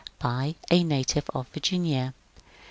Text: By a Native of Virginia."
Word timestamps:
By 0.17 0.55
a 0.71 0.83
Native 0.83 1.29
of 1.29 1.47
Virginia." 1.49 2.15